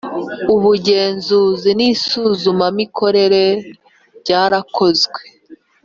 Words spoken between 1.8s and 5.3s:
isuzumamikorere ryarakozwe